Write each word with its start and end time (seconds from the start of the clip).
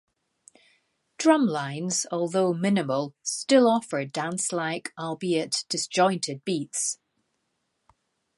Drumlines, 1.19 2.07
although 2.11 2.55
minimal, 2.55 3.13
still 3.21 3.67
offer 3.67 4.03
dance-like, 4.03 4.91
albeit 4.97 5.63
disjointed, 5.69 6.43
beats. 6.43 6.97